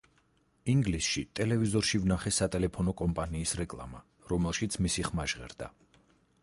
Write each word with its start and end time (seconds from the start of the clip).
ინგლისში 0.71 1.23
ტელევიზორში 1.39 2.01
ვნახე 2.05 2.33
სატელეფონო 2.39 2.97
კომპანიის 3.03 3.55
რეკლამა, 3.61 4.03
რომელშიც 4.35 4.81
მისი 4.87 5.07
ხმა 5.11 5.29
ჟღერდა. 5.35 5.73